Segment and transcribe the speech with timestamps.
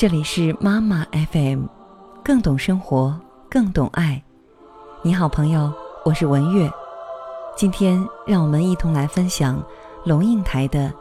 [0.00, 1.66] 这里是妈妈 FM，
[2.24, 4.24] 更懂生活，更懂爱。
[5.02, 5.70] 你好，朋友，
[6.06, 6.70] 我是文月。
[7.54, 9.62] 今天让我们一同来分享
[10.06, 10.88] 龙应台的《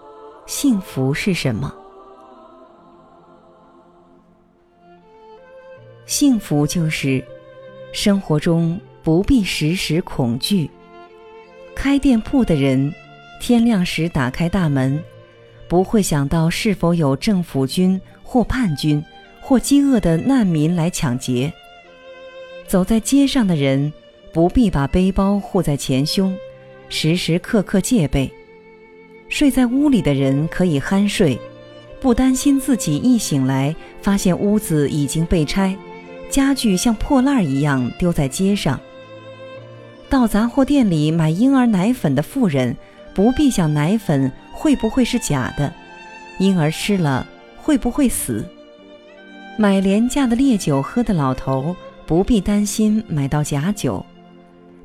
[0.45, 1.73] 幸福是什么》。
[6.05, 7.25] 幸福就是
[7.93, 10.70] 生活中不必时时恐惧。
[11.73, 12.94] 开店铺的人，
[13.39, 15.02] 天亮时打开大门，
[15.70, 19.02] 不会想到是否有政府军或叛军
[19.40, 21.54] 或饥饿的难民来抢劫。
[22.68, 23.94] 走在街上的人，
[24.34, 26.36] 不必把背包护在前胸，
[26.90, 28.30] 时时刻刻戒备。
[29.30, 31.40] 睡在屋里的人可以酣睡，
[32.02, 35.78] 不担心自己一醒来发现屋子已经被拆，
[36.31, 38.80] 家具像破烂一样丢在街上。
[40.09, 42.76] 到杂货店里买婴儿奶粉的妇人，
[43.14, 45.73] 不必想奶粉会不会是假的，
[46.38, 48.43] 婴儿吃了会不会死；
[49.57, 51.73] 买廉价的烈酒喝的老头，
[52.05, 54.05] 不必担心买到假酒，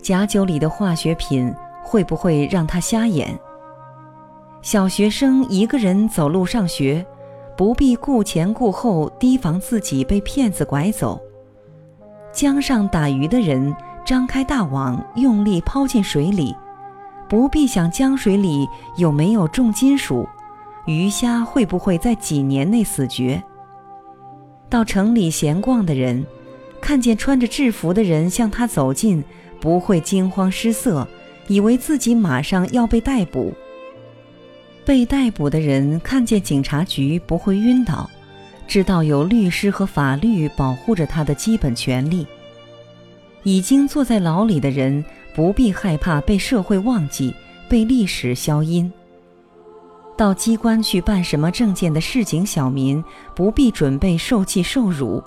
[0.00, 1.52] 假酒里的化学品
[1.83, 3.36] 会不会让他瞎眼。
[4.62, 7.05] 小学生一个人走路上学，
[7.56, 11.20] 不必顾前顾后，提防自己被骗子拐走。
[12.33, 13.75] 江上打鱼的人。
[14.06, 16.55] 张开大网，用力抛进水里，
[17.35, 20.29] 不必想江水里有没有重金属，
[20.87, 23.43] 鱼虾会不会在几年内死绝。
[24.71, 26.25] 到城里闲逛的人，
[26.81, 29.25] 看见穿着制服的人向他走近，
[29.59, 31.09] 不会惊慌失色，
[31.49, 33.53] 以为自己马上要被逮捕。
[34.85, 38.09] 被逮捕的人看见警察局不会晕倒，
[38.69, 42.25] 知道有律师和法律保护着他的基本权利。
[43.43, 45.05] 已经坐在牢里的人
[45.35, 47.35] 不必害怕被社会忘记、
[47.69, 48.91] 被历史消音。
[50.17, 53.03] 到机关去办什么证件的市井小民
[53.35, 55.20] 不必准备受气受辱。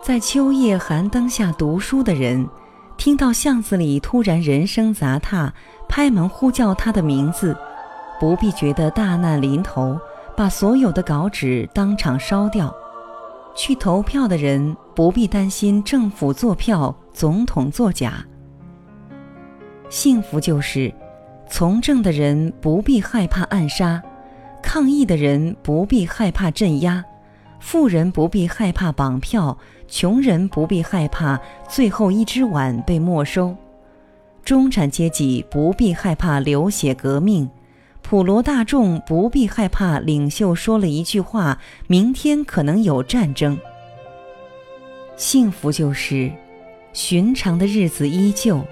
[0.00, 2.48] 在秋夜寒灯下读书的人，
[2.96, 5.52] 听到巷子里突然人声杂沓，
[5.88, 7.56] 拍门呼叫他的名字，
[8.20, 9.98] 不必觉得大难临头，
[10.36, 12.72] 把所有的稿纸当场烧掉。
[13.56, 18.24] 去投票的人不必担心政府作票、总统作假。
[19.88, 20.92] 幸福就是，
[21.48, 24.02] 从政的人不必害怕暗杀，
[24.62, 27.04] 抗议的人不必害怕镇压，
[27.60, 33.56] 富人不必害怕绑票，穷人不必害怕最后一只碗被没收，
[34.44, 37.48] 中产阶级不必害怕流血革命。
[38.02, 41.58] 普罗大众不必害怕，领袖说了一句话，
[41.88, 43.58] 明天可能有战争。
[45.16, 46.30] 幸福就是，
[46.92, 48.64] 寻常的日子依旧。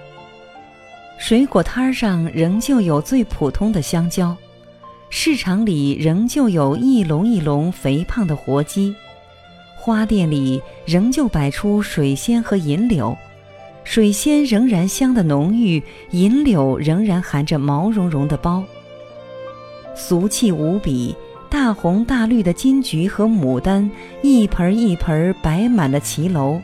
[1.17, 4.35] 水果摊上仍旧有最普通的香蕉，
[5.09, 8.93] 市场里仍旧有一笼一笼肥胖的活鸡，
[9.75, 13.17] 花店里仍旧摆出水仙和银柳，
[13.83, 15.81] 水仙仍然香得浓郁，
[16.11, 18.63] 银柳仍然含着毛茸茸的苞。
[19.95, 21.15] 俗气无比，
[21.49, 23.89] 大红大绿的金桔和牡丹，
[24.21, 26.61] 一盆一盆摆满了骑楼，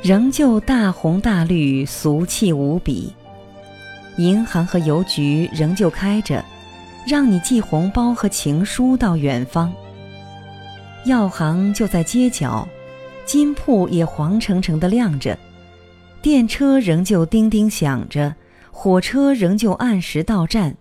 [0.00, 3.12] 仍旧大红大绿，俗气无比。
[4.16, 6.44] 银行和邮局仍旧开着，
[7.06, 9.72] 让你寄红包和情书到远方。
[11.04, 12.68] 药行就在街角，
[13.24, 15.36] 金铺也黄澄澄的亮着，
[16.20, 18.34] 电车仍旧叮叮响着，
[18.70, 20.76] 火车仍旧按时到站。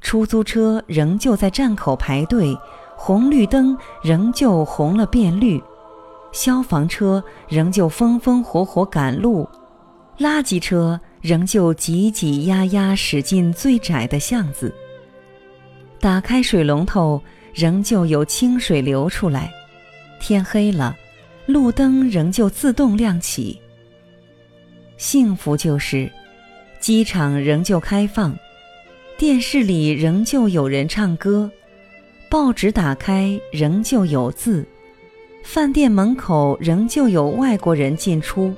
[0.00, 2.56] 出租车仍旧在站口排队，
[2.96, 5.60] 红绿灯仍旧红了变绿，
[6.30, 9.48] 消防车仍旧风风火火赶路，
[10.18, 14.74] 垃圾车仍旧挤挤压压驶进最窄的巷子。
[16.00, 17.20] 打开水龙头，
[17.52, 19.52] 仍旧有清水流出来。
[20.20, 20.96] 天黑了，
[21.46, 23.60] 路灯仍旧自动亮起。
[24.96, 26.10] 幸福就是，
[26.80, 28.36] 机场仍旧开放。
[29.16, 31.50] 电视里仍旧有人唱歌，
[32.28, 34.64] 报纸打开仍旧有字，
[35.42, 38.54] 饭店门口仍旧有外国人进出，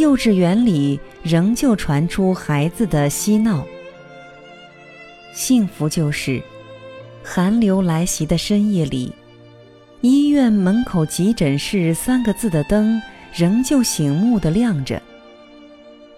[0.00, 3.64] 幼稚园里仍旧传出孩子的嬉闹。
[5.32, 6.42] 幸福就是，
[7.22, 9.12] 寒流来袭的深夜里，
[10.00, 13.00] 医院门口急诊室三个字的灯
[13.32, 15.00] 仍旧醒目的亮着。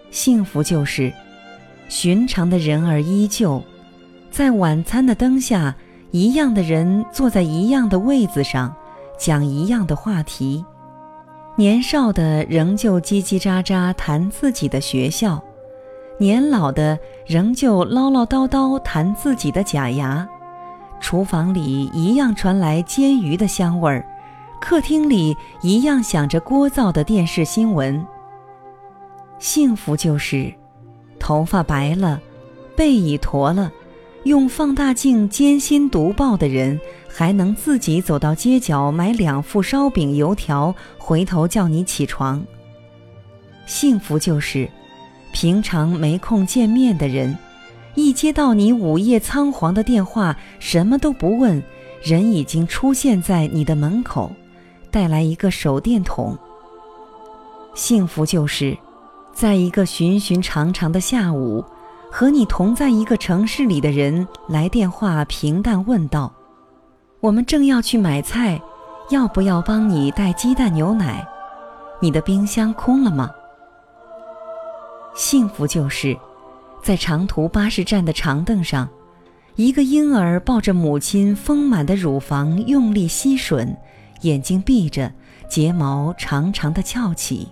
[0.09, 1.13] 幸福就是。
[1.89, 3.61] 寻常的人儿依旧，
[4.31, 5.75] 在晚餐的灯下，
[6.09, 8.73] 一样的人坐在一样的位子上，
[9.19, 10.65] 讲一样的话题。
[11.55, 15.39] 年少的仍旧叽叽喳喳谈自己的学校，
[16.17, 16.97] 年老的
[17.27, 20.27] 仍旧唠唠叨叨谈自己的假牙。
[20.99, 24.03] 厨房里一样传来煎鱼的香味儿，
[24.59, 28.03] 客厅里一样响着聒噪的电视新闻。
[29.37, 30.51] 幸福就是，
[31.19, 32.19] 头发白了，
[32.75, 33.71] 背已驼了，
[34.23, 36.79] 用放大镜艰辛读报的人，
[37.15, 42.43] 还能自己走到街角买两副烧饼油条，回头叫你起床。
[43.67, 44.67] 幸福就是，
[45.31, 47.37] 平常没空见面的人，
[47.93, 51.61] 一接到你午夜仓皇的电话，什么都不问，
[52.01, 54.31] 人已经出现在你的门口。
[54.89, 56.37] 带来一个手电筒。
[57.75, 58.77] 幸福就是，
[59.33, 61.63] 在一个寻寻常常的下午，
[62.11, 66.31] 和你同在一个城市里的人来电话，平淡问道
[67.23, 68.61] ：“我们正要去买菜，
[69.09, 71.25] 要不要帮你带鸡蛋牛奶？
[72.01, 73.31] 你的冰箱空了吗？”
[75.15, 76.17] 幸福就是，
[76.83, 78.89] 在长途巴士站的长凳上，
[79.55, 83.73] 一个婴儿抱着母亲丰满的乳房，用力吸吮。
[84.23, 85.09] 眼睛闭着，
[85.47, 87.47] 睫毛长长的翘起。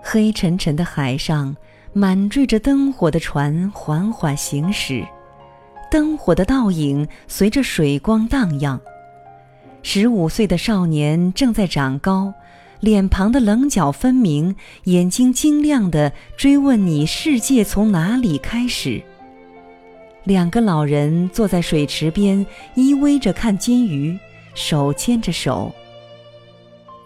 [0.00, 1.56] 黑沉沉的海上，
[1.92, 5.04] 满缀着灯火的船缓缓行驶，
[5.90, 8.80] 灯火的倒影随着水光荡漾。
[9.82, 12.34] 十五岁的少年正在长高，
[12.80, 14.54] 脸庞的棱角分明，
[14.84, 19.02] 眼睛晶亮的追问你：世界从哪里开始？
[20.24, 22.44] 两个老人坐在水池边，
[22.74, 24.18] 依偎着看金鱼。
[24.54, 25.72] 手牵着手。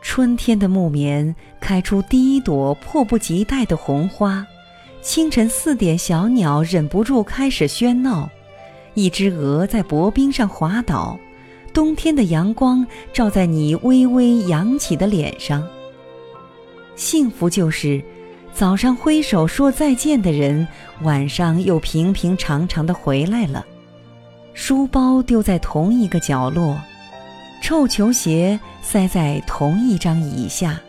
[0.00, 4.44] 春天的木棉开出第一朵迫不及待的红花，
[5.02, 8.30] 清晨四点，小鸟忍不住开始喧闹，
[8.94, 11.18] 一只鹅在薄冰上滑倒，
[11.72, 15.66] 冬天的阳光照在你微微扬起的脸上。
[16.94, 18.02] 幸福就是，
[18.52, 20.66] 早上挥手说再见的人，
[21.02, 23.64] 晚上又平平常常的回来了，
[24.52, 26.78] 书包丢在同一个角落。
[27.62, 30.80] 臭球鞋塞在同一张椅下。